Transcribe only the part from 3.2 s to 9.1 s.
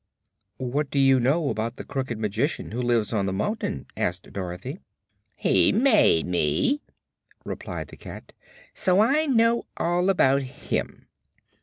the mountain?" asked Dorothy. "He made me," replied the cat; "so